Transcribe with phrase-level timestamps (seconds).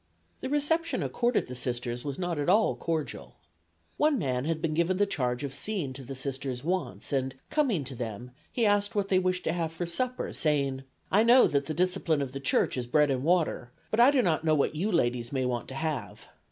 [0.39, 3.35] The reception accorded the Sisters was not at all cordial.
[3.97, 7.83] One man had been given the charge of seeing to the Sisters' wants, and, coming
[7.83, 11.65] to them he asked what they wished to have for supper, saying: "I know that
[11.67, 14.73] the discipline of the Church is bread and water, but I do not know what
[14.73, 16.27] you ladies may want to have."